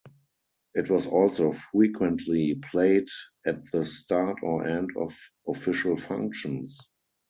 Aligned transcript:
It 0.73 0.89
was 0.89 1.05
also 1.05 1.53
frequently 1.53 2.59
played 2.71 3.07
at 3.45 3.59
the 3.71 3.85
start 3.85 4.39
or 4.41 4.65
end 4.67 4.89
of 4.97 5.15
official 5.47 5.95
functions. 5.95 6.79